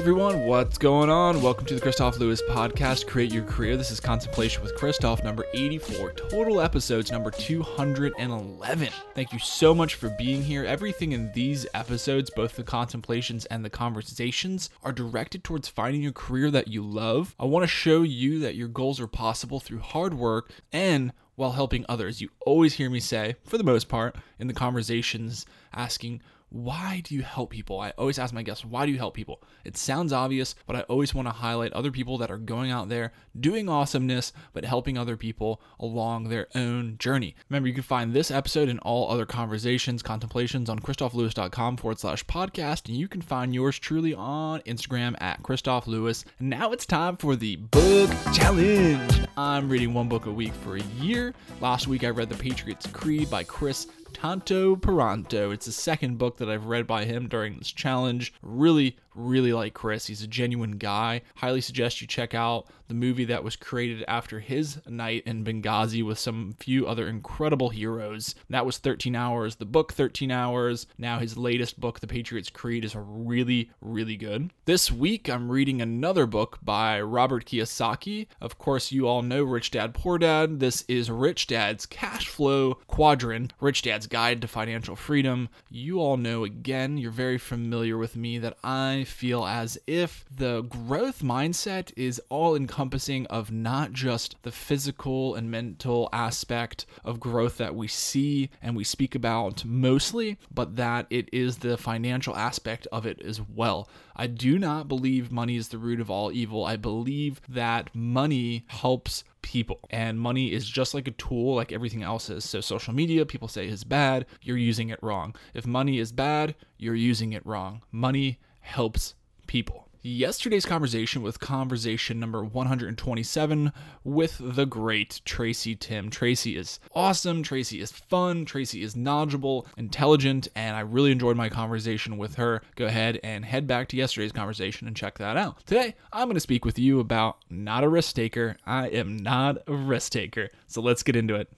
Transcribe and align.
Everyone, 0.02 0.46
what's 0.46 0.78
going 0.78 1.10
on? 1.10 1.40
Welcome 1.42 1.64
to 1.66 1.76
the 1.76 1.80
Kristof 1.80 2.18
Lewis 2.18 2.42
podcast, 2.50 3.06
Create 3.06 3.32
Your 3.32 3.44
Career. 3.44 3.76
This 3.76 3.92
is 3.92 4.00
Contemplation 4.00 4.60
with 4.60 4.74
Kristof, 4.74 5.22
number 5.22 5.46
84, 5.54 6.14
total 6.14 6.60
episodes 6.60 7.12
number 7.12 7.30
211. 7.30 8.88
Thank 9.14 9.32
you 9.32 9.38
so 9.38 9.72
much 9.72 9.94
for 9.94 10.08
being 10.18 10.42
here. 10.42 10.64
Everything 10.64 11.12
in 11.12 11.30
these 11.34 11.68
episodes, 11.72 12.30
both 12.34 12.56
the 12.56 12.64
contemplations 12.64 13.44
and 13.44 13.64
the 13.64 13.70
conversations, 13.70 14.70
are 14.82 14.90
directed 14.90 15.44
towards 15.44 15.68
finding 15.68 16.04
a 16.04 16.12
career 16.12 16.50
that 16.50 16.66
you 16.66 16.82
love. 16.82 17.36
I 17.38 17.44
want 17.44 17.62
to 17.62 17.68
show 17.68 18.02
you 18.02 18.40
that 18.40 18.56
your 18.56 18.66
goals 18.66 18.98
are 18.98 19.06
possible 19.06 19.60
through 19.60 19.78
hard 19.78 20.14
work 20.14 20.50
and 20.72 21.12
while 21.36 21.52
helping 21.52 21.86
others. 21.88 22.20
You 22.20 22.30
always 22.44 22.74
hear 22.74 22.90
me 22.90 22.98
say, 22.98 23.36
for 23.44 23.56
the 23.56 23.62
most 23.62 23.88
part, 23.88 24.16
in 24.40 24.48
the 24.48 24.52
conversations, 24.52 25.46
asking, 25.72 26.22
why 26.52 27.00
do 27.02 27.14
you 27.14 27.22
help 27.22 27.50
people? 27.50 27.80
I 27.80 27.90
always 27.96 28.18
ask 28.18 28.34
my 28.34 28.42
guests, 28.42 28.64
why 28.64 28.84
do 28.84 28.92
you 28.92 28.98
help 28.98 29.14
people? 29.14 29.42
It 29.64 29.76
sounds 29.78 30.12
obvious, 30.12 30.54
but 30.66 30.76
I 30.76 30.80
always 30.82 31.14
want 31.14 31.26
to 31.26 31.32
highlight 31.32 31.72
other 31.72 31.90
people 31.90 32.18
that 32.18 32.30
are 32.30 32.36
going 32.36 32.70
out 32.70 32.90
there 32.90 33.12
doing 33.38 33.70
awesomeness, 33.70 34.34
but 34.52 34.66
helping 34.66 34.98
other 34.98 35.16
people 35.16 35.62
along 35.80 36.28
their 36.28 36.48
own 36.54 36.96
journey. 36.98 37.34
Remember, 37.48 37.68
you 37.68 37.74
can 37.74 37.82
find 37.82 38.12
this 38.12 38.30
episode 38.30 38.68
and 38.68 38.78
all 38.80 39.10
other 39.10 39.24
conversations, 39.24 40.02
contemplations 40.02 40.68
on 40.68 40.78
kristoflewis.com 40.78 41.78
forward 41.78 41.98
slash 41.98 42.24
podcast, 42.26 42.86
and 42.88 42.98
you 42.98 43.08
can 43.08 43.22
find 43.22 43.54
yours 43.54 43.78
truly 43.78 44.12
on 44.12 44.60
Instagram 44.60 45.14
at 45.22 45.42
Kristof 45.42 45.86
Lewis. 45.86 46.24
And 46.38 46.50
now 46.50 46.72
it's 46.72 46.84
time 46.84 47.16
for 47.16 47.34
the 47.34 47.56
book 47.56 48.10
challenge. 48.34 49.26
I'm 49.38 49.70
reading 49.70 49.94
one 49.94 50.08
book 50.08 50.26
a 50.26 50.30
week 50.30 50.52
for 50.52 50.76
a 50.76 50.82
year. 51.00 51.32
Last 51.62 51.88
week 51.88 52.04
I 52.04 52.10
read 52.10 52.28
The 52.28 52.36
Patriot's 52.36 52.86
Creed 52.88 53.30
by 53.30 53.42
Kris 53.44 53.86
Tanto 54.12 54.76
Paronto. 54.76 55.52
It's 55.52 55.66
the 55.66 55.72
second 55.72 56.18
book 56.18 56.36
that 56.38 56.48
I've 56.50 56.66
read 56.66 56.86
by 56.86 57.04
him 57.04 57.28
during 57.28 57.58
this 57.58 57.72
challenge. 57.72 58.32
Really, 58.42 58.96
really 59.14 59.52
like 59.52 59.74
Kris. 59.74 60.06
He's 60.06 60.22
a 60.22 60.26
genuine 60.26 60.72
guy. 60.72 61.22
Highly 61.36 61.60
suggest 61.60 62.00
you 62.00 62.06
check 62.06 62.34
out 62.34 62.66
the 62.88 62.94
movie 62.94 63.24
that 63.24 63.42
was 63.42 63.56
created 63.56 64.04
after 64.06 64.38
his 64.38 64.78
night 64.86 65.22
in 65.24 65.44
Benghazi 65.44 66.04
with 66.04 66.18
some 66.18 66.54
few 66.58 66.86
other 66.86 67.08
incredible 67.08 67.70
heroes. 67.70 68.34
That 68.50 68.66
was 68.66 68.78
13 68.78 69.16
hours. 69.16 69.56
The 69.56 69.64
book 69.64 69.94
13 69.94 70.30
hours. 70.30 70.86
Now 70.98 71.18
his 71.18 71.38
latest 71.38 71.80
book, 71.80 72.00
The 72.00 72.06
Patriot's 72.06 72.50
Creed, 72.50 72.84
is 72.84 72.94
really, 72.94 73.70
really 73.80 74.16
good. 74.16 74.50
This 74.66 74.92
week 74.92 75.30
I'm 75.30 75.50
reading 75.50 75.80
another 75.80 76.26
book 76.26 76.58
by 76.62 77.00
Robert 77.00 77.46
Kiyosaki. 77.46 78.26
Of 78.40 78.58
course, 78.58 78.92
you 78.92 79.08
all 79.08 79.22
know 79.22 79.42
Rich 79.42 79.70
Dad 79.70 79.94
Poor 79.94 80.18
Dad. 80.18 80.60
This 80.60 80.84
is 80.86 81.10
Rich 81.10 81.46
Dad's 81.46 81.86
cash 81.86 82.28
flow 82.28 82.74
quadrant, 82.86 83.54
Rich 83.60 83.82
Dad's 83.82 84.06
guide 84.06 84.42
to 84.42 84.48
financial 84.48 84.96
freedom. 84.96 85.48
You 85.70 85.98
all 86.00 86.16
know 86.16 86.44
again, 86.44 86.98
you're 86.98 87.10
very 87.10 87.38
familiar 87.38 87.96
with 87.96 88.16
me 88.16 88.38
that 88.38 88.58
I 88.62 89.01
feel 89.04 89.44
as 89.44 89.78
if 89.86 90.24
the 90.34 90.62
growth 90.62 91.22
mindset 91.22 91.92
is 91.96 92.20
all 92.28 92.54
encompassing 92.54 93.26
of 93.26 93.50
not 93.50 93.92
just 93.92 94.36
the 94.42 94.52
physical 94.52 95.34
and 95.34 95.50
mental 95.50 96.08
aspect 96.12 96.86
of 97.04 97.20
growth 97.20 97.58
that 97.58 97.74
we 97.74 97.88
see 97.88 98.50
and 98.60 98.76
we 98.76 98.84
speak 98.84 99.14
about 99.14 99.64
mostly, 99.64 100.38
but 100.52 100.76
that 100.76 101.06
it 101.10 101.28
is 101.32 101.58
the 101.58 101.76
financial 101.76 102.36
aspect 102.36 102.86
of 102.92 103.06
it 103.06 103.20
as 103.22 103.40
well. 103.40 103.88
I 104.14 104.26
do 104.26 104.58
not 104.58 104.88
believe 104.88 105.32
money 105.32 105.56
is 105.56 105.68
the 105.68 105.78
root 105.78 106.00
of 106.00 106.10
all 106.10 106.32
evil. 106.32 106.64
I 106.64 106.76
believe 106.76 107.40
that 107.48 107.94
money 107.94 108.64
helps 108.68 109.24
people. 109.42 109.80
And 109.90 110.18
money 110.18 110.52
is 110.52 110.66
just 110.66 110.94
like 110.94 111.08
a 111.08 111.12
tool, 111.12 111.56
like 111.56 111.72
everything 111.72 112.02
else 112.02 112.30
is. 112.30 112.44
So, 112.44 112.60
social 112.60 112.94
media, 112.94 113.26
people 113.26 113.48
say 113.48 113.66
is 113.66 113.84
bad, 113.84 114.26
you're 114.40 114.56
using 114.56 114.88
it 114.88 115.02
wrong. 115.02 115.34
If 115.54 115.66
money 115.66 115.98
is 115.98 116.12
bad, 116.12 116.54
you're 116.78 116.94
using 116.94 117.32
it 117.32 117.44
wrong. 117.44 117.82
Money 117.90 118.38
helps 118.62 119.14
people. 119.46 119.82
Yesterday's 120.04 120.66
conversation 120.66 121.22
with 121.22 121.38
conversation 121.38 122.18
number 122.18 122.44
127 122.44 123.72
with 124.02 124.36
the 124.40 124.66
great 124.66 125.20
Tracy 125.24 125.76
Tim. 125.76 126.10
Tracy 126.10 126.56
is 126.56 126.80
awesome, 126.92 127.44
Tracy 127.44 127.80
is 127.80 127.92
fun, 127.92 128.44
Tracy 128.44 128.82
is 128.82 128.96
knowledgeable, 128.96 129.64
intelligent, 129.76 130.48
and 130.56 130.74
I 130.74 130.80
really 130.80 131.12
enjoyed 131.12 131.36
my 131.36 131.48
conversation 131.48 132.18
with 132.18 132.34
her. 132.34 132.62
Go 132.74 132.86
ahead 132.86 133.20
and 133.22 133.44
head 133.44 133.68
back 133.68 133.86
to 133.90 133.96
yesterday's 133.96 134.32
conversation 134.32 134.88
and 134.88 134.96
check 134.96 135.18
that 135.18 135.36
out. 135.36 135.64
Today, 135.66 135.94
I'm 136.12 136.26
going 136.26 136.34
to 136.34 136.40
speak 136.40 136.64
with 136.64 136.80
you 136.80 136.98
about 136.98 137.36
not 137.48 137.84
a 137.84 137.88
risk 137.88 138.16
taker. 138.16 138.56
I 138.66 138.88
am 138.88 139.16
not 139.18 139.58
a 139.68 139.72
risk 139.72 140.10
taker. 140.10 140.48
So 140.66 140.82
let's 140.82 141.04
get 141.04 141.14
into 141.14 141.36
it. 141.36 141.48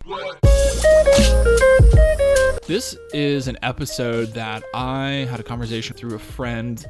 This 2.67 2.97
is 3.13 3.47
an 3.47 3.59
episode 3.63 4.29
that 4.29 4.65
I 4.73 5.29
had 5.31 5.39
a 5.39 5.43
conversation 5.43 5.95
through 5.95 6.15
a 6.15 6.19
friend, 6.19 6.83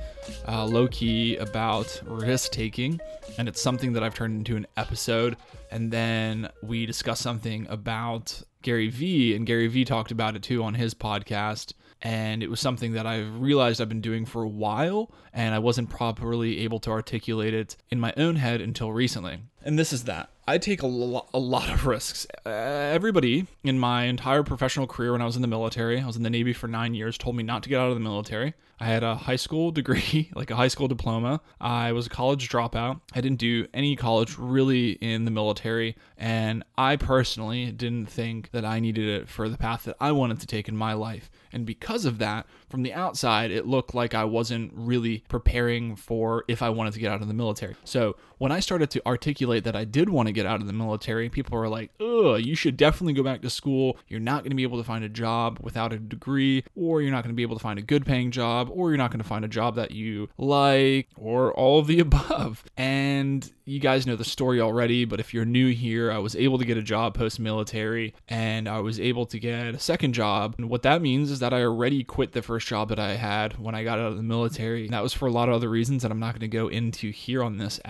uh, 0.46 0.64
low 0.64 0.86
key, 0.86 1.36
about 1.38 2.00
risk 2.06 2.52
taking. 2.52 3.00
And 3.38 3.48
it's 3.48 3.60
something 3.60 3.92
that 3.94 4.04
I've 4.04 4.14
turned 4.14 4.36
into 4.36 4.54
an 4.54 4.68
episode. 4.76 5.36
And 5.72 5.90
then 5.90 6.48
we 6.62 6.86
discussed 6.86 7.22
something 7.22 7.66
about 7.68 8.40
Gary 8.62 8.88
Vee, 8.88 9.34
and 9.34 9.44
Gary 9.44 9.66
Vee 9.66 9.84
talked 9.84 10.12
about 10.12 10.36
it 10.36 10.44
too 10.44 10.62
on 10.62 10.74
his 10.74 10.94
podcast. 10.94 11.72
And 12.02 12.40
it 12.40 12.50
was 12.50 12.60
something 12.60 12.92
that 12.92 13.04
I've 13.04 13.40
realized 13.40 13.80
I've 13.80 13.88
been 13.88 14.00
doing 14.00 14.26
for 14.26 14.44
a 14.44 14.48
while, 14.48 15.12
and 15.32 15.56
I 15.56 15.58
wasn't 15.58 15.90
properly 15.90 16.60
able 16.60 16.78
to 16.80 16.90
articulate 16.90 17.52
it 17.52 17.76
in 17.90 17.98
my 17.98 18.14
own 18.16 18.36
head 18.36 18.60
until 18.60 18.92
recently. 18.92 19.40
And 19.64 19.78
this 19.78 19.94
is 19.94 20.04
that. 20.04 20.28
I 20.46 20.58
take 20.58 20.82
a, 20.82 20.86
lo- 20.86 21.26
a 21.32 21.38
lot 21.38 21.70
of 21.70 21.86
risks. 21.86 22.26
Uh, 22.44 22.50
everybody 22.50 23.46
in 23.62 23.78
my 23.78 24.04
entire 24.04 24.42
professional 24.42 24.86
career 24.86 25.12
when 25.12 25.22
I 25.22 25.24
was 25.24 25.36
in 25.36 25.42
the 25.42 25.48
military, 25.48 26.00
I 26.00 26.06
was 26.06 26.16
in 26.16 26.22
the 26.22 26.28
Navy 26.28 26.52
for 26.52 26.68
nine 26.68 26.92
years, 26.92 27.16
told 27.16 27.34
me 27.34 27.42
not 27.42 27.62
to 27.62 27.70
get 27.70 27.80
out 27.80 27.88
of 27.88 27.94
the 27.94 28.00
military. 28.00 28.52
I 28.78 28.86
had 28.86 29.02
a 29.02 29.14
high 29.14 29.36
school 29.36 29.70
degree, 29.70 30.30
like 30.34 30.50
a 30.50 30.56
high 30.56 30.68
school 30.68 30.88
diploma. 30.88 31.40
I 31.60 31.92
was 31.92 32.06
a 32.06 32.10
college 32.10 32.50
dropout. 32.50 33.00
I 33.14 33.22
didn't 33.22 33.38
do 33.38 33.66
any 33.72 33.96
college 33.96 34.36
really 34.36 34.92
in 34.92 35.24
the 35.24 35.30
military. 35.30 35.96
And 36.18 36.64
I 36.76 36.96
personally 36.96 37.70
didn't 37.70 38.06
think 38.06 38.50
that 38.50 38.64
I 38.66 38.80
needed 38.80 39.08
it 39.08 39.28
for 39.28 39.48
the 39.48 39.56
path 39.56 39.84
that 39.84 39.96
I 40.00 40.12
wanted 40.12 40.40
to 40.40 40.46
take 40.46 40.68
in 40.68 40.76
my 40.76 40.92
life. 40.92 41.30
And 41.52 41.64
because 41.64 42.04
of 42.04 42.18
that, 42.18 42.46
from 42.68 42.82
the 42.82 42.92
outside, 42.92 43.52
it 43.52 43.66
looked 43.66 43.94
like 43.94 44.14
I 44.14 44.24
wasn't 44.24 44.72
really 44.74 45.22
preparing 45.28 45.94
for 45.94 46.44
if 46.48 46.60
I 46.60 46.70
wanted 46.70 46.94
to 46.94 46.98
get 46.98 47.12
out 47.12 47.22
of 47.22 47.28
the 47.28 47.34
military. 47.34 47.76
So 47.84 48.16
when 48.38 48.52
I 48.52 48.60
started 48.60 48.90
to 48.90 49.06
articulate 49.06 49.64
that 49.64 49.76
I 49.76 49.84
did 49.84 50.08
want 50.08 50.28
to 50.28 50.32
get 50.32 50.46
out 50.46 50.60
of 50.60 50.66
the 50.66 50.72
military, 50.72 51.28
people 51.28 51.58
were 51.58 51.68
like, 51.68 51.90
ugh, 52.00 52.40
you 52.40 52.54
should 52.54 52.76
definitely 52.76 53.12
go 53.12 53.22
back 53.22 53.42
to 53.42 53.50
school. 53.50 53.98
You're 54.08 54.20
not 54.20 54.42
going 54.42 54.50
to 54.50 54.56
be 54.56 54.62
able 54.62 54.78
to 54.78 54.84
find 54.84 55.04
a 55.04 55.08
job 55.08 55.58
without 55.60 55.92
a 55.92 55.98
degree, 55.98 56.64
or 56.74 57.02
you're 57.02 57.12
not 57.12 57.22
going 57.22 57.34
to 57.34 57.36
be 57.36 57.42
able 57.42 57.56
to 57.56 57.62
find 57.62 57.78
a 57.78 57.82
good 57.82 58.04
paying 58.06 58.30
job, 58.30 58.68
or 58.72 58.90
you're 58.90 58.98
not 58.98 59.10
going 59.10 59.22
to 59.22 59.28
find 59.28 59.44
a 59.44 59.48
job 59.48 59.76
that 59.76 59.90
you 59.90 60.28
like, 60.36 61.08
or 61.16 61.52
all 61.54 61.78
of 61.78 61.86
the 61.86 62.00
above. 62.04 62.64
And 62.76 63.50
you 63.66 63.80
guys 63.80 64.06
know 64.06 64.16
the 64.16 64.24
story 64.24 64.60
already, 64.60 65.04
but 65.04 65.20
if 65.20 65.32
you're 65.32 65.44
new 65.44 65.72
here, 65.72 66.12
I 66.12 66.18
was 66.18 66.36
able 66.36 66.58
to 66.58 66.64
get 66.64 66.76
a 66.76 66.82
job 66.82 67.14
post 67.14 67.40
military 67.40 68.14
and 68.28 68.68
I 68.68 68.80
was 68.80 69.00
able 69.00 69.26
to 69.26 69.38
get 69.38 69.74
a 69.74 69.78
second 69.78 70.12
job. 70.12 70.54
And 70.58 70.68
what 70.68 70.82
that 70.82 71.00
means 71.00 71.30
is 71.30 71.38
that 71.38 71.54
I 71.54 71.62
already 71.62 72.04
quit 72.04 72.32
the 72.32 72.42
first 72.42 72.66
job 72.66 72.90
that 72.90 72.98
I 72.98 73.14
had 73.14 73.58
when 73.58 73.74
I 73.74 73.84
got 73.84 73.98
out 73.98 74.12
of 74.12 74.16
the 74.16 74.22
military. 74.22 74.84
And 74.84 74.92
that 74.92 75.02
was 75.02 75.14
for 75.14 75.26
a 75.26 75.30
lot 75.30 75.48
of 75.48 75.54
other 75.54 75.68
reasons 75.68 76.02
that 76.02 76.10
I'm 76.10 76.20
not 76.20 76.32
going 76.32 76.40
to 76.40 76.48
go 76.48 76.68
into 76.68 77.10
here 77.10 77.42
on 77.42 77.56
this 77.56 77.80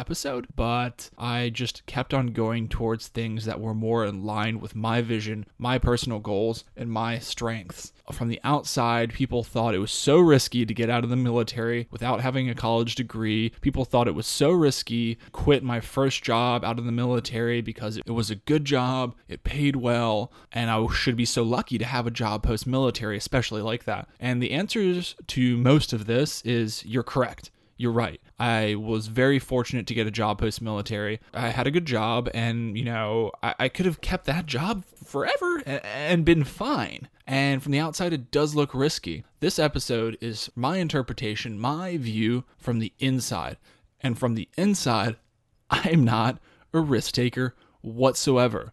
but 0.54 1.10
I 1.18 1.50
just 1.50 1.86
kept 1.86 2.14
on 2.14 2.28
going 2.28 2.68
towards 2.68 3.08
things 3.08 3.44
that 3.44 3.60
were 3.60 3.74
more 3.74 4.04
in 4.04 4.24
line 4.24 4.60
with 4.60 4.74
my 4.74 5.02
vision, 5.02 5.46
my 5.58 5.78
personal 5.78 6.18
goals, 6.18 6.64
and 6.76 6.90
my 6.90 7.18
strengths. 7.18 7.92
From 8.12 8.28
the 8.28 8.40
outside, 8.44 9.14
people 9.14 9.42
thought 9.42 9.74
it 9.74 9.78
was 9.78 9.90
so 9.90 10.18
risky 10.18 10.66
to 10.66 10.74
get 10.74 10.90
out 10.90 11.04
of 11.04 11.10
the 11.10 11.16
military 11.16 11.88
without 11.90 12.20
having 12.20 12.50
a 12.50 12.54
college 12.54 12.94
degree. 12.94 13.52
People 13.60 13.84
thought 13.84 14.08
it 14.08 14.14
was 14.14 14.26
so 14.26 14.50
risky 14.50 15.18
quit 15.32 15.62
my 15.62 15.80
first 15.80 16.22
job 16.22 16.64
out 16.64 16.78
of 16.78 16.84
the 16.84 16.92
military 16.92 17.62
because 17.62 17.96
it 17.96 18.10
was 18.10 18.30
a 18.30 18.36
good 18.36 18.64
job, 18.64 19.14
it 19.28 19.44
paid 19.44 19.76
well, 19.76 20.30
and 20.52 20.70
I 20.70 20.86
should 20.88 21.16
be 21.16 21.24
so 21.24 21.42
lucky 21.42 21.78
to 21.78 21.84
have 21.84 22.06
a 22.06 22.10
job 22.10 22.42
post 22.42 22.66
military, 22.66 23.16
especially 23.16 23.62
like 23.62 23.84
that. 23.84 24.08
And 24.20 24.42
the 24.42 24.50
answers 24.50 25.16
to 25.28 25.56
most 25.56 25.92
of 25.92 26.06
this 26.06 26.42
is 26.42 26.84
you're 26.84 27.02
correct. 27.02 27.50
You're 27.76 27.92
right. 27.92 28.20
I 28.38 28.76
was 28.76 29.08
very 29.08 29.38
fortunate 29.38 29.86
to 29.88 29.94
get 29.94 30.06
a 30.06 30.12
job 30.12 30.38
post 30.38 30.62
military. 30.62 31.20
I 31.32 31.48
had 31.48 31.66
a 31.66 31.70
good 31.70 31.86
job, 31.86 32.28
and 32.32 32.78
you 32.78 32.84
know, 32.84 33.32
I, 33.42 33.54
I 33.58 33.68
could 33.68 33.86
have 33.86 34.00
kept 34.00 34.26
that 34.26 34.46
job 34.46 34.84
forever 35.04 35.62
and, 35.66 35.84
and 35.84 36.24
been 36.24 36.44
fine. 36.44 37.08
And 37.26 37.62
from 37.62 37.72
the 37.72 37.80
outside, 37.80 38.12
it 38.12 38.30
does 38.30 38.54
look 38.54 38.74
risky. 38.74 39.24
This 39.40 39.58
episode 39.58 40.16
is 40.20 40.50
my 40.54 40.76
interpretation, 40.78 41.58
my 41.58 41.96
view 41.96 42.44
from 42.58 42.78
the 42.78 42.92
inside. 42.98 43.56
And 44.00 44.18
from 44.18 44.34
the 44.34 44.48
inside, 44.56 45.16
I'm 45.70 46.04
not 46.04 46.38
a 46.72 46.80
risk 46.80 47.14
taker 47.14 47.54
whatsoever. 47.80 48.72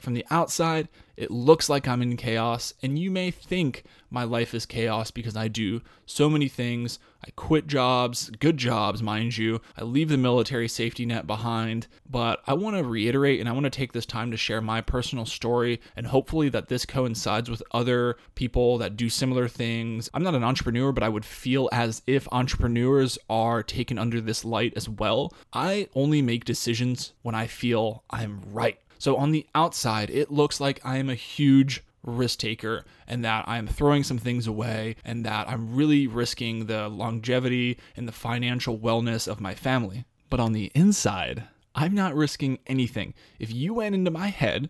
From 0.00 0.14
the 0.14 0.24
outside, 0.30 0.88
it 1.16 1.30
looks 1.30 1.68
like 1.68 1.86
I'm 1.86 2.00
in 2.00 2.16
chaos, 2.16 2.72
and 2.82 2.98
you 2.98 3.10
may 3.10 3.30
think 3.30 3.84
my 4.08 4.24
life 4.24 4.54
is 4.54 4.64
chaos 4.64 5.10
because 5.10 5.36
I 5.36 5.48
do 5.48 5.82
so 6.06 6.30
many 6.30 6.48
things. 6.48 6.98
I 7.22 7.28
quit 7.36 7.66
jobs, 7.66 8.30
good 8.30 8.56
jobs, 8.56 9.02
mind 9.02 9.36
you. 9.36 9.60
I 9.76 9.84
leave 9.84 10.08
the 10.08 10.16
military 10.16 10.66
safety 10.68 11.04
net 11.04 11.26
behind. 11.26 11.86
But 12.08 12.40
I 12.46 12.54
want 12.54 12.76
to 12.76 12.82
reiterate 12.82 13.38
and 13.40 13.48
I 13.48 13.52
want 13.52 13.64
to 13.64 13.70
take 13.70 13.92
this 13.92 14.06
time 14.06 14.30
to 14.30 14.38
share 14.38 14.62
my 14.62 14.80
personal 14.80 15.26
story, 15.26 15.82
and 15.94 16.06
hopefully 16.06 16.48
that 16.48 16.68
this 16.68 16.86
coincides 16.86 17.50
with 17.50 17.62
other 17.72 18.16
people 18.34 18.78
that 18.78 18.96
do 18.96 19.10
similar 19.10 19.46
things. 19.46 20.08
I'm 20.14 20.22
not 20.22 20.34
an 20.34 20.44
entrepreneur, 20.44 20.92
but 20.92 21.04
I 21.04 21.10
would 21.10 21.26
feel 21.26 21.68
as 21.72 22.00
if 22.06 22.26
entrepreneurs 22.32 23.18
are 23.28 23.62
taken 23.62 23.98
under 23.98 24.22
this 24.22 24.46
light 24.46 24.72
as 24.74 24.88
well. 24.88 25.34
I 25.52 25.88
only 25.94 26.22
make 26.22 26.46
decisions 26.46 27.12
when 27.20 27.34
I 27.34 27.46
feel 27.46 28.04
I'm 28.08 28.40
right. 28.50 28.78
So 29.00 29.16
on 29.16 29.30
the 29.30 29.46
outside, 29.54 30.10
it 30.10 30.30
looks 30.30 30.60
like 30.60 30.78
I 30.84 30.98
am 30.98 31.08
a 31.08 31.14
huge 31.14 31.82
risk 32.04 32.38
taker 32.40 32.84
and 33.06 33.24
that 33.24 33.48
I'm 33.48 33.66
throwing 33.66 34.04
some 34.04 34.18
things 34.18 34.46
away 34.46 34.96
and 35.06 35.24
that 35.24 35.48
I'm 35.48 35.74
really 35.74 36.06
risking 36.06 36.66
the 36.66 36.86
longevity 36.90 37.78
and 37.96 38.06
the 38.06 38.12
financial 38.12 38.78
wellness 38.78 39.26
of 39.26 39.40
my 39.40 39.54
family. 39.54 40.04
But 40.28 40.38
on 40.38 40.52
the 40.52 40.70
inside, 40.74 41.44
I'm 41.74 41.94
not 41.94 42.14
risking 42.14 42.58
anything. 42.66 43.14
If 43.38 43.50
you 43.50 43.72
went 43.72 43.94
into 43.94 44.10
my 44.10 44.28
head 44.28 44.68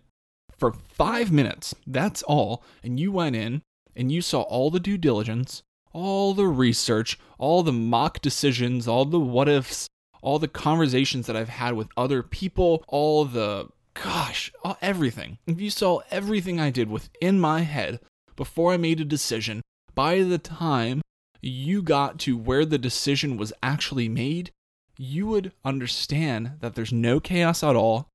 for 0.57 0.71
five 0.71 1.29
minutes, 1.29 1.75
that's 1.85 2.23
all, 2.23 2.63
and 2.81 2.97
you 2.97 3.11
went 3.11 3.35
in 3.35 3.61
and 3.97 4.13
you 4.13 4.21
saw 4.21 4.43
all 4.43 4.71
the 4.71 4.79
due 4.79 4.97
diligence, 4.97 5.61
all 5.91 6.33
the 6.33 6.47
research, 6.47 7.19
all 7.37 7.63
the 7.63 7.73
mock 7.73 8.21
decisions, 8.21 8.87
all 8.87 9.03
the 9.03 9.19
what 9.19 9.49
ifs, 9.49 9.89
all 10.21 10.39
the 10.39 10.47
conversations 10.47 11.27
that 11.27 11.35
I've 11.35 11.49
had 11.49 11.73
with 11.73 11.89
other 11.97 12.23
people, 12.23 12.85
all 12.87 13.25
the 13.25 13.67
gosh, 13.93 14.51
uh, 14.63 14.75
everything. 14.81 15.37
If 15.47 15.59
you 15.59 15.69
saw 15.69 16.01
everything 16.09 16.59
I 16.59 16.69
did 16.69 16.89
within 16.89 17.39
my 17.39 17.61
head 17.61 17.99
before 18.35 18.73
I 18.73 18.77
made 18.77 18.99
a 18.99 19.05
decision, 19.05 19.61
by 19.93 20.21
the 20.23 20.37
time 20.37 21.01
you 21.41 21.81
got 21.81 22.19
to 22.19 22.37
where 22.37 22.65
the 22.65 22.77
decision 22.77 23.37
was 23.37 23.53
actually 23.61 24.07
made, 24.07 24.51
you 24.97 25.27
would 25.27 25.51
understand 25.65 26.53
that 26.59 26.75
there's 26.75 26.93
no 26.93 27.19
chaos 27.19 27.63
at 27.63 27.75
all, 27.75 28.07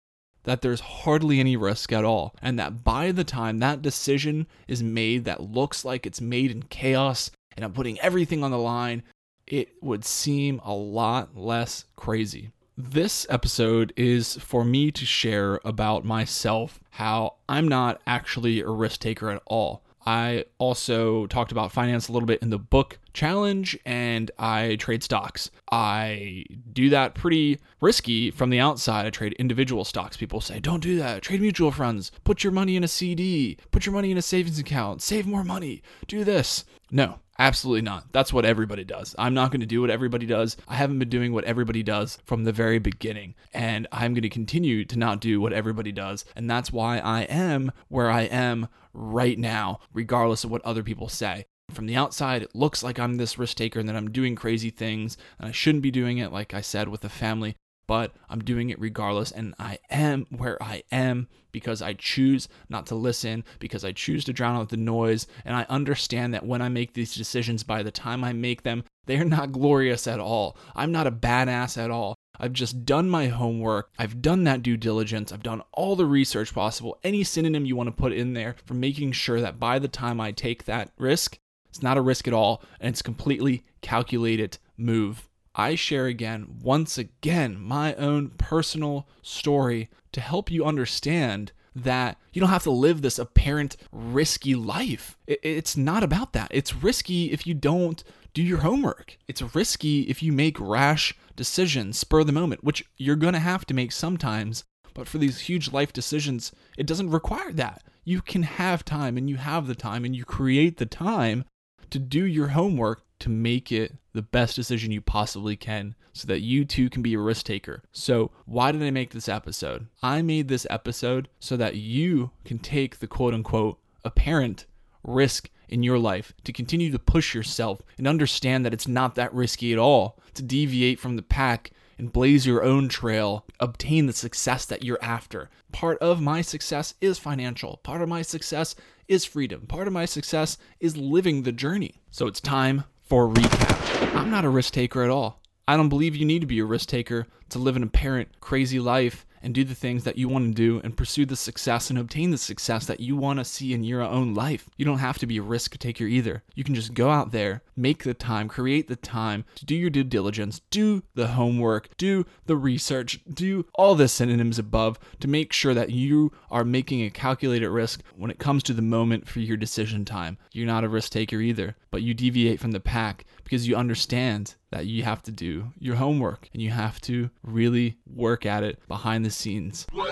that 0.45 0.63
there's 0.63 0.81
hardly 0.81 1.41
any 1.41 1.57
risk 1.57 1.93
at 1.93 2.05
all, 2.05 2.35
and 2.41 2.59
that 2.59 2.85
by 2.85 3.11
the 3.11 3.25
time 3.25 3.59
that 3.59 3.83
decision 3.83 4.47
is 4.69 4.83
made 4.83 5.25
that 5.25 5.43
looks 5.43 5.85
like 5.85 6.07
it's 6.07 6.21
made 6.21 6.51
in 6.51 6.63
chaos 6.65 7.31
and 7.57 7.65
I'm 7.65 7.73
putting 7.73 7.99
everything 8.01 8.45
on 8.45 8.51
the 8.51 8.59
line, 8.59 9.03
it 9.47 9.83
would 9.83 10.05
seem 10.05 10.61
a 10.65 10.75
lot 10.75 11.37
less 11.37 11.85
crazy. 11.97 12.53
This 12.79 13.27
episode 13.31 13.95
is 13.97 14.37
for 14.37 14.63
me 14.63 14.91
to 14.91 15.07
share 15.07 15.59
about 15.65 16.05
myself, 16.05 16.79
how 16.91 17.37
I'm 17.49 17.67
not 17.67 18.03
actually 18.07 18.61
a 18.61 18.69
risk 18.69 19.01
taker 19.01 19.31
at 19.31 19.41
all. 19.47 19.83
I 20.05 20.45
also 20.59 21.27
talked 21.27 21.53
about 21.53 21.73
finance 21.73 22.09
a 22.09 22.13
little 22.13 22.27
bit 22.27 22.43
in 22.43 22.51
the 22.51 22.59
book 22.59 22.99
challenge 23.15 23.79
and 23.87 24.31
I 24.39 24.77
trade 24.77 25.03
stocks. 25.03 25.51
I 25.73 26.45
do 26.71 26.91
that 26.91 27.15
pretty 27.15 27.61
risky 27.81 28.31
from 28.31 28.51
the 28.51 28.61
outside. 28.61 29.07
I 29.07 29.11
trade 29.11 29.33
individual 29.39 29.87
stocks. 29.87 30.19
People 30.19 30.43
say, 30.43 30.61
don't 30.61 30.83
do 30.83 30.99
that. 30.99 31.23
Trade 31.23 31.41
mutual 31.41 31.73
funds. 31.73 32.13
Put 32.25 32.45
your 32.45 32.53
money 32.53 32.77
in 32.77 32.85
a 32.85 32.89
CD. 32.89 33.57
Put 33.71 33.87
your 33.87 33.95
money 33.95 34.11
in 34.11 34.19
a 34.19 34.23
savings 34.23 34.59
account. 34.59 35.01
Save 35.01 35.27
more 35.27 35.45
money. 35.45 35.83
Do 36.09 36.25
this. 36.25 36.67
No, 36.91 37.21
Absolutely 37.39 37.83
not. 37.83 38.13
That's 38.13 38.33
what 38.33 38.45
everybody 38.45 38.85
does. 38.85 39.15
I'm 39.19 39.35
not 39.35 39.51
going 39.51 39.61
to 39.61 39.67
do 39.67 39.81
what 39.81 39.91
everybody 39.91 40.27
does. 40.27 40.57
I 40.67 40.77
haven't 40.77 40.99
been 40.99 41.09
doing 41.09 41.33
what 41.33 41.45
everybody 41.45 41.83
does 41.83 42.19
from 42.25 42.45
the 42.45 42.53
very 42.53 42.79
beginning. 42.79 43.35
And 43.53 43.87
I'm 43.93 44.15
going 44.15 44.23
to 44.23 44.29
continue 44.29 44.85
to 44.87 44.99
not 44.99 45.21
do 45.21 45.41
what 45.41 45.53
everybody 45.53 45.93
does. 45.93 46.25
And 46.35 46.49
that's 46.49 46.73
why 46.73 46.99
I 46.99 47.23
am 47.23 47.73
where 47.89 48.11
I 48.11 48.23
am 48.23 48.69
right 48.95 49.39
now, 49.39 49.81
regardless 49.93 50.45
of 50.45 50.51
what 50.51 50.65
other 50.65 50.83
people 50.83 51.09
say. 51.09 51.47
From 51.71 51.87
the 51.87 51.97
outside, 51.97 52.43
it 52.43 52.55
looks 52.55 52.83
like 52.83 52.99
I'm 52.99 53.17
this 53.17 53.39
risk 53.39 53.57
taker 53.57 53.81
and 53.81 53.89
that 53.89 53.97
I'm 53.97 54.11
doing 54.13 54.37
crazy 54.37 54.71
things, 54.71 55.19
and 55.39 55.49
I 55.49 55.53
shouldn't 55.53 55.83
be 55.83 55.91
doing 55.91 56.19
it, 56.19 56.33
like 56.33 56.55
I 56.55 56.61
said, 56.61 56.89
with 56.89 57.01
the 57.01 57.09
family 57.09 57.57
but 57.87 58.15
I'm 58.29 58.41
doing 58.41 58.71
it 58.71 58.81
regardless. 58.81 59.31
And 59.31 59.55
I 59.59 59.79
am 59.91 60.27
where 60.31 60.63
I 60.63 60.83
am 60.91 61.29
because 61.53 61.83
I 61.83 61.95
choose 61.95 62.49
not 62.69 62.87
to 62.87 62.95
listen, 62.95 63.45
because 63.59 63.85
I 63.85 63.93
choose 63.93 64.25
to 64.25 64.33
drown 64.33 64.57
out 64.57 64.69
the 64.69 64.77
noise. 64.77 65.27
And 65.45 65.57
I 65.57 65.67
understand 65.69 66.35
that 66.35 66.47
when 66.47 66.63
I 66.63 66.69
make 66.69 66.93
these 66.93 67.15
decisions, 67.15 67.63
by 67.63 67.83
the 67.83 67.91
time 67.91 68.25
I 68.25 68.33
make 68.33 68.63
them, 68.63 68.85
they 69.07 69.17
are 69.19 69.25
not 69.25 69.53
glorious 69.53 70.07
at 70.07 70.21
all. 70.21 70.57
I'm 70.75 70.93
not 70.93 71.07
a 71.07 71.13
badass 71.13 71.83
at 71.83 71.91
all. 71.91 72.17
I've 72.39 72.53
just 72.53 72.85
done 72.85 73.09
my 73.09 73.29
homework. 73.29 73.91
I've 73.99 74.21
done 74.21 74.45
that 74.45 74.63
due 74.63 74.77
diligence. 74.77 75.33
I've 75.33 75.43
done 75.43 75.63
all 75.73 75.97
the 75.97 76.05
research 76.05 76.53
possible, 76.55 76.99
any 77.03 77.25
synonym 77.25 77.65
you 77.65 77.77
want 77.77 77.89
to 77.89 77.93
put 77.93 78.13
in 78.13 78.35
there 78.35 78.57
for 78.67 78.75
making 78.75 79.13
sure 79.13 79.41
that 79.41 79.59
by 79.59 79.79
the 79.79 79.89
time 79.89 80.21
I 80.21 80.33
take 80.33 80.65
that 80.65 80.93
risk, 80.99 81.39
it's 81.69 81.83
not 81.83 81.97
a 81.97 82.03
risk 82.03 82.29
at 82.29 82.35
all 82.35 82.63
and 82.81 82.91
it's 82.91 83.03
completely 83.03 83.65
calculated 83.81 84.59
move. 84.77 85.29
I 85.57 85.75
share 85.75 86.07
again, 86.07 86.59
once 86.63 86.99
again, 86.99 87.59
my 87.59 87.95
own 87.95 88.29
personal 88.37 89.09
story 89.23 89.89
to 90.13 90.21
help 90.21 90.51
you 90.51 90.67
understand 90.67 91.53
that 91.75 92.19
you 92.33 92.41
don't 92.41 92.51
have 92.51 92.63
to 92.65 92.71
live 92.71 93.01
this 93.01 93.19
apparent 93.19 93.77
risky 93.91 94.55
life. 94.55 95.17
It's 95.27 95.77
not 95.77 96.03
about 96.03 96.35
that. 96.35 96.49
It's 96.51 96.75
risky 96.75 97.33
if 97.33 97.47
you 97.47 97.55
don't 97.55 98.05
do 98.35 98.43
your 98.43 98.59
homework. 98.59 99.17
It's 99.29 99.55
risky 99.55 100.03
if 100.03 100.23
you 100.23 100.31
make 100.31 100.61
rash 100.61 101.15
decisions, 101.37 101.99
spur 101.99 102.23
the 102.23 102.33
moment, 102.33 102.63
which 102.63 102.85
you're 102.99 103.17
going 103.17 103.33
to 103.33 103.39
have 103.39 103.65
to 103.67 103.75
make 103.75 103.93
sometimes. 103.93 104.65
But 104.93 105.09
for 105.09 105.17
these 105.17 105.41
huge 105.41 105.73
life 105.73 105.93
decisions, 105.93 106.53
it 106.77 106.87
doesn't 106.87 107.11
require 107.11 107.53
that. 107.53 107.83
You 108.05 108.21
can 108.21 108.43
have 108.43 108.85
time 108.85 109.17
and 109.17 109.29
you 109.29 109.37
have 109.37 109.67
the 109.67 109.75
time 109.75 110.05
and 110.05 110.15
you 110.15 110.25
create 110.25 110.77
the 110.77 110.87
time 110.87 111.45
to 111.91 111.99
do 111.99 112.25
your 112.25 112.49
homework 112.49 113.06
to 113.19 113.29
make 113.29 113.73
it 113.73 113.95
the 114.13 114.23
best 114.23 114.57
decision 114.57 114.93
you 114.93 115.01
possibly 115.01 115.57
can 115.57 115.95
so 116.13 116.27
that 116.27 116.41
you 116.41 116.65
too 116.65 116.89
can 116.89 117.03
be 117.03 117.15
a 117.15 117.19
risk 117.19 117.47
taker. 117.47 117.83
So, 117.93 118.31
why 118.45 118.73
did 118.73 118.83
I 118.83 118.91
make 118.91 119.11
this 119.11 119.29
episode? 119.29 119.87
I 120.03 120.23
made 120.23 120.49
this 120.49 120.67
episode 120.71 121.29
so 121.39 121.57
that 121.57 121.77
you 121.77 122.31
can 122.45 122.59
take 122.59 122.99
the 122.99 123.07
quote 123.07 123.35
unquote 123.35 123.79
apparent 124.05 124.67
risk 125.03 125.51
in 125.69 125.83
your 125.83 125.99
life 125.99 126.33
to 126.45 126.53
continue 126.53 126.91
to 126.93 126.99
push 126.99 127.35
yourself 127.35 127.83
and 127.99 128.07
understand 128.07 128.65
that 128.65 128.73
it's 128.73 128.89
not 128.89 129.15
that 129.17 129.35
risky 129.35 129.73
at 129.73 129.79
all 129.79 130.19
to 130.35 130.43
deviate 130.43 130.99
from 130.99 131.17
the 131.17 131.23
pack 131.23 131.71
and 131.99 132.13
blaze 132.13 132.47
your 132.47 132.63
own 132.63 132.89
trail, 132.89 133.47
obtain 133.59 134.07
the 134.07 134.13
success 134.13 134.67
that 134.67 134.85
you're 134.85 135.03
after. 135.03 135.51
Part 135.73 135.99
of 135.99 136.21
my 136.21 136.43
success 136.43 136.95
is 137.01 137.19
financial. 137.19 137.79
Part 137.79 138.03
of 138.03 138.09
my 138.09 138.23
success 138.23 138.75
is 139.09 139.25
freedom. 139.25 139.67
Part 139.67 139.87
of 139.87 139.93
my 139.93 140.05
success 140.05 140.59
is 140.79 140.97
living 140.97 141.43
the 141.43 141.53
journey. 141.53 142.03
So 142.11 142.27
it's 142.27 142.41
time 142.41 142.85
for 143.07 143.27
a 143.27 143.29
recap. 143.29 144.17
I'm 144.17 144.31
not 144.31 144.45
a 144.45 144.49
risk 144.49 144.75
taker 144.75 145.03
at 145.03 145.11
all. 145.11 145.41
I 145.69 145.77
don't 145.77 145.89
believe 145.89 146.17
you 146.17 146.27
need 146.27 146.41
to 146.41 146.47
be 146.47 146.59
a 146.59 146.65
risk 146.65 146.89
taker 146.89 147.27
to 147.51 147.59
live 147.59 147.77
an 147.77 147.83
apparent 147.83 148.41
crazy 148.41 148.81
life 148.81 149.25
and 149.43 149.55
do 149.55 149.63
the 149.63 149.75
things 149.77 150.03
that 150.03 150.19
you 150.19 150.29
want 150.29 150.45
to 150.49 150.53
do 150.53 150.81
and 150.83 150.97
pursue 150.97 151.25
the 151.25 151.37
success 151.37 151.89
and 151.89 151.99
obtain 151.99 152.33
the 152.33 152.39
success 152.39 152.87
that 152.87 152.99
you 152.99 153.17
want 153.17 153.39
to 153.39 153.45
see 153.45 153.73
in 153.73 153.85
your 153.85 154.03
own 154.03 154.35
life. 154.35 154.69
You 154.77 154.85
don't 154.85 154.99
have 154.99 155.19
to 155.19 155.27
be 155.27 155.37
a 155.37 155.43
risk 155.43 155.79
taker 155.79 156.05
either. 156.05 156.43
You 156.57 156.65
can 156.65 156.75
just 156.75 156.95
go 156.95 157.11
out 157.11 157.31
there, 157.31 157.63
make 157.77 158.03
the 158.03 158.13
time, 158.15 158.49
create 158.49 158.89
the 158.89 158.97
time 158.97 159.45
to 159.55 159.65
do 159.65 159.77
your 159.77 159.91
due 159.91 160.03
diligence, 160.03 160.63
do 160.71 161.05
the 161.15 161.29
homework, 161.29 161.97
do 161.97 162.27
the 162.47 162.57
research, 162.57 163.21
do 163.33 163.67
all 163.75 163.95
the 163.95 164.09
synonyms 164.09 164.59
above 164.59 164.99
to 165.21 165.29
make 165.29 165.53
sure 165.53 165.75
that 165.75 165.91
you 165.91 166.33
are 166.51 166.65
making 166.65 167.03
a 167.03 167.11
calculated 167.11 167.71
risk 167.71 168.03
when 168.17 168.33
it 168.33 168.41
comes 168.41 168.65
to 168.65 168.73
the 168.73 168.83
moment 168.83 169.29
for 169.29 169.39
your 169.39 169.57
decision 169.57 170.05
time. 170.05 170.39
You're 170.53 170.67
not 170.67 170.83
a 170.83 170.89
risk 170.89 171.13
taker 171.13 171.41
either, 171.41 171.77
but 171.97 172.03
you 172.03 172.13
deviate 172.13 172.61
from 172.61 172.73
the 172.73 172.79
pack 172.79 173.25
because 173.43 173.67
you 173.67 173.75
understand 173.75 174.55
that 174.71 174.85
you 174.85 175.03
have 175.03 175.23
to 175.23 175.33
do 175.33 175.73
your 175.79 175.97
homework 175.97 176.47
and 176.53 176.61
you 176.61 176.69
have 176.69 177.01
to 177.01 177.31
really 177.43 177.97
work 178.07 178.45
at 178.45 178.63
it 178.63 178.79
behind 178.87 179.25
the 179.25 179.31
scenes. 179.31 179.87
All 179.95 180.05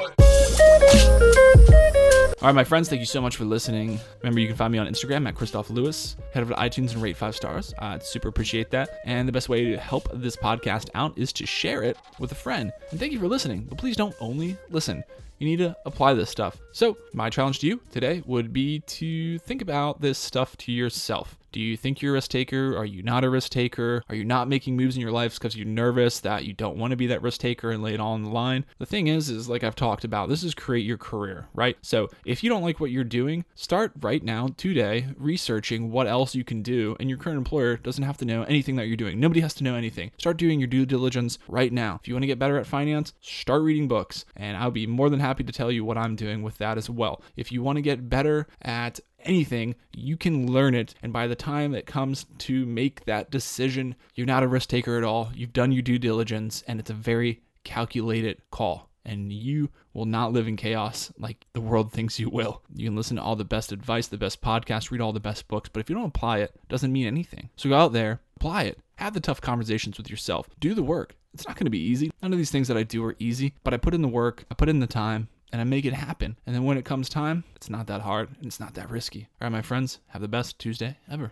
right, 2.41 2.55
my 2.55 2.65
friends, 2.65 2.89
thank 2.89 3.01
you 3.01 3.07
so 3.07 3.21
much 3.21 3.37
for 3.37 3.45
listening. 3.45 4.01
Remember, 4.23 4.41
you 4.41 4.47
can 4.47 4.57
find 4.57 4.73
me 4.73 4.79
on 4.79 4.87
Instagram 4.87 5.29
at 5.29 5.35
Kristof 5.35 5.69
Lewis. 5.69 6.17
Head 6.33 6.43
over 6.43 6.55
to 6.55 6.59
iTunes 6.59 6.95
and 6.95 7.03
rate 7.03 7.19
five 7.19 7.37
stars. 7.37 7.75
I'd 7.79 8.03
super 8.03 8.29
appreciate 8.29 8.71
that. 8.71 9.01
And 9.05 9.29
the 9.29 9.33
best 9.33 9.51
way 9.51 9.65
to 9.65 9.77
help 9.77 10.09
this 10.15 10.37
podcast 10.37 10.89
out 10.95 11.19
is 11.19 11.35
to 11.35 11.45
share 11.45 11.83
it 11.83 11.99
with 12.19 12.33
a 12.33 12.35
friend. 12.35 12.73
And 12.93 12.99
thank 12.99 13.13
you 13.13 13.21
for 13.21 13.29
listening. 13.29 13.67
But 13.69 13.77
please 13.77 13.95
don't 13.95 14.17
only 14.21 14.57
listen. 14.71 15.05
You 15.39 15.47
need 15.47 15.59
to 15.59 15.77
apply 15.85 16.15
this 16.15 16.31
stuff. 16.31 16.57
So, 16.73 16.97
my 17.13 17.29
challenge 17.29 17.59
to 17.59 17.67
you 17.67 17.81
today 17.91 18.23
would 18.25 18.55
be 18.55 18.81
to 18.81 19.39
think 19.41 19.61
about 19.61 20.01
this 20.01 20.19
stuff 20.19 20.57
to 20.59 20.73
yourself 20.73 21.37
Do 21.55 21.61
you 21.61 21.77
think 21.77 22.03
you're 22.03 22.11
a 22.11 22.15
risk 22.15 22.33
taker? 22.33 22.77
Are 22.77 22.85
you 22.85 23.05
not 23.05 23.23
a 23.23 23.31
risk 23.31 23.53
taker? 23.53 24.03
Are 24.09 24.17
you 24.17 24.25
not 24.25 24.49
making 24.49 24.75
moves 24.75 24.97
in 24.97 25.01
your 25.01 25.13
life 25.13 25.35
because 25.35 25.55
you're 25.55 25.65
nervous 25.65 26.19
that 26.19 26.45
you 26.45 26.53
don't 26.53 26.77
want 26.79 26.91
to 26.91 26.97
be 26.97 27.07
that 27.07 27.23
risk 27.23 27.41
taker 27.41 27.71
and 27.71 27.81
lay 27.81 27.95
it 27.95 28.01
all 28.01 28.15
on 28.15 28.25
the 28.25 28.29
line? 28.29 28.65
The 28.81 28.87
thing 28.87 29.07
is, 29.07 29.31
is 29.31 29.49
like 29.49 29.63
I've 29.63 29.77
talked 29.77 30.03
about, 30.03 30.29
this 30.29 30.43
is 30.43 30.53
create 30.53 30.85
your 30.85 30.99
career, 30.99 31.47
right? 31.55 31.77
So 31.81 32.09
if 32.25 32.43
you 32.43 32.51
don't 32.51 32.65
like 32.65 32.81
what 32.81 32.91
you're 32.91 33.05
doing, 33.05 33.45
start 33.55 33.93
right 34.01 34.21
now, 34.21 34.49
today, 34.57 35.07
researching 35.17 35.93
what 35.93 36.09
else 36.09 36.35
you 36.35 36.43
can 36.43 36.61
do. 36.61 36.97
And 36.99 37.09
your 37.09 37.19
current 37.19 37.39
employer 37.39 37.77
doesn't 37.77 38.03
have 38.03 38.17
to 38.17 38.25
know 38.25 38.43
anything 38.43 38.75
that 38.75 38.89
you're 38.89 38.97
doing. 38.97 39.21
Nobody 39.21 39.39
has 39.39 39.55
to 39.55 39.63
know 39.63 39.77
anything. 39.77 40.11
Start 40.19 40.39
doing 40.39 40.59
your 40.59 40.67
due 40.67 40.85
diligence 40.85 41.39
right 41.47 41.73
now. 41.73 42.01
If 42.03 42.09
you 42.09 42.15
want 42.15 42.25
to 42.25 42.29
get 42.29 42.41
better 42.41 42.59
at 42.59 42.67
finance, 42.67 43.13
start 43.21 43.63
reading 43.63 43.87
books. 43.87 44.25
And 44.35 44.57
I'll 44.57 44.73
be 44.73 44.89
more 44.89 45.09
than 45.09 45.21
happy 45.21 45.45
to 45.45 45.53
tell 45.53 45.71
you 45.71 45.85
what 45.85 45.99
I'm 45.99 46.17
doing 46.17 46.43
with 46.43 46.59
that 46.59 46.79
as 46.79 46.91
well. 46.91 47.23
If 47.37 47.53
you 47.53 47.63
want 47.63 47.77
to 47.77 47.83
get 47.83 48.09
better 48.09 48.49
at 48.61 48.99
anything, 49.25 49.75
you 49.93 50.17
can 50.17 50.51
learn 50.51 50.75
it. 50.75 50.95
And 51.03 51.13
by 51.13 51.27
the 51.27 51.35
time 51.35 51.75
it 51.75 51.87
comes 51.87 52.27
to 52.39 52.67
make 52.67 53.05
that 53.05 53.31
decision, 53.31 53.95
you're 54.15 54.27
not 54.27 54.43
a 54.43 54.49
risk 54.49 54.69
taker 54.69 54.97
at 54.97 55.05
all. 55.05 55.31
You've 55.35 55.53
done 55.53 55.73
your 55.73 55.83
due 55.83 55.99
diligence, 55.99 56.63
and 56.67 56.81
it's 56.81 56.91
a 56.91 56.95
very 56.95 57.41
calculated 57.65 58.41
call. 58.51 58.89
And 59.07 59.31
you 59.31 59.69
will 59.93 60.07
not 60.07 60.33
live 60.33 60.49
in 60.49 60.57
chaos 60.57 61.13
like 61.19 61.47
the 61.53 61.61
world 61.61 61.93
thinks 61.93 62.19
you 62.19 62.31
will. 62.31 62.63
You 62.75 62.89
can 62.89 62.97
listen 62.97 63.17
to 63.17 63.23
all 63.23 63.37
the 63.37 63.45
best 63.45 63.71
advice, 63.71 64.07
the 64.07 64.17
best 64.17 64.41
podcasts, 64.41 64.91
read 64.91 65.03
all 65.03 65.13
the 65.13 65.21
best 65.21 65.47
books, 65.47 65.69
but 65.71 65.81
if 65.81 65.91
you 65.91 65.97
don't 65.97 66.07
apply 66.07 66.39
it, 66.39 66.53
it 66.55 66.69
doesn't 66.69 66.93
mean 66.93 67.07
anything. 67.07 67.51
So 67.57 67.69
go 67.69 67.77
out 67.77 67.93
there, 67.93 68.21
apply 68.37 68.63
it. 68.63 68.79
Have 68.97 69.13
the 69.13 69.21
tough 69.21 69.43
conversations 69.43 69.99
with 69.99 70.09
yourself. 70.09 70.49
Do 70.59 70.73
the 70.73 70.83
work. 70.83 71.17
It's 71.35 71.47
not 71.47 71.57
going 71.57 71.67
to 71.67 71.71
be 71.71 71.81
easy. 71.81 72.13
None 72.23 72.33
of 72.33 72.39
these 72.39 72.51
things 72.51 72.69
that 72.69 72.77
I 72.77 72.83
do 72.85 73.05
are 73.05 73.17
easy, 73.19 73.55
but 73.63 73.75
I 73.75 73.77
put 73.77 73.93
in 73.93 74.03
the 74.03 74.09
work, 74.09 74.45
I 74.51 74.55
put 74.55 74.69
in 74.69 74.79
the 74.79 74.87
time, 74.87 75.29
and 75.55 75.61
I 75.61 75.65
make 75.65 75.85
it 75.85 75.95
happen. 75.95 76.37
And 76.47 76.55
then 76.57 76.65
when 76.65 76.77
it 76.77 76.85
comes 76.85 77.09
time, 77.09 77.45
it's 77.55 77.71
not 77.71 77.87
that 77.87 78.01
hard 78.01 78.29
and 78.39 78.47
it's 78.47 78.59
not 78.59 78.75
that 78.75 78.91
risky. 78.91 79.29
All 79.41 79.47
right, 79.47 79.53
my 79.53 79.63
friends, 79.63 80.01
have 80.09 80.21
the 80.21 80.27
best 80.27 80.59
Tuesday 80.59 80.97
ever. 81.09 81.31